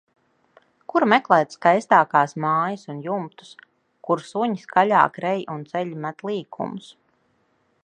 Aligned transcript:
Kur 0.93 1.03
meklēt 1.11 1.51
skaistākās 1.57 2.33
mājas 2.45 2.87
un 2.95 3.03
jumtus. 3.09 3.53
Kur 4.09 4.25
suņi 4.31 4.59
skaļāk 4.65 5.23
rej 5.27 5.47
un 5.57 5.65
ceļi 5.75 6.03
met 6.07 6.29
līkumus. 6.31 6.91